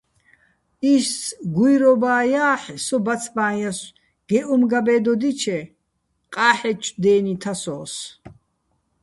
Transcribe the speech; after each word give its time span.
ის 0.93 1.09
გუჲრობაჼ 1.55 2.15
ჲა́ჰ̦ე̆, 2.31 2.81
სო 2.85 2.97
ბაცბაჼ 3.05 3.47
ჲასო̆, 3.59 3.93
გეჸ 4.29 4.45
უ̂მ 4.53 4.61
გაბე́დოდიჩე, 4.71 5.59
ყა́ჰ̦ეჩო̆ 6.33 6.97
დე́ნი 7.01 7.33
თასო́ს. 7.41 7.93